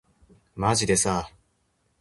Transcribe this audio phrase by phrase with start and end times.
[0.55, 1.29] まじでさ